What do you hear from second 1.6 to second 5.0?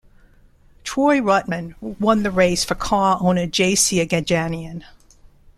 won the race for car owner J. C. Agajanian.